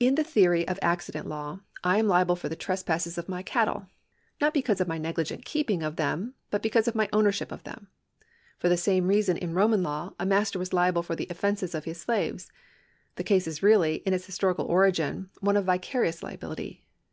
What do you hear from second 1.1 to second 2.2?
law T am